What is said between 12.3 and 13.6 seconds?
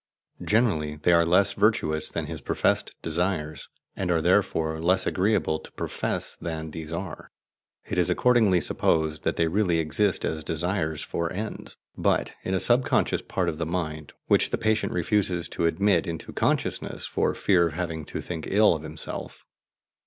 in a subconscious part of